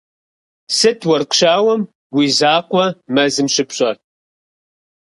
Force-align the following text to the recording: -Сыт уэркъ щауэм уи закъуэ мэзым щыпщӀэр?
-Сыт 0.77 0.99
уэркъ 1.07 1.35
щауэм 1.37 1.81
уи 2.15 2.25
закъуэ 2.37 2.85
мэзым 3.13 3.47
щыпщӀэр? 3.53 3.97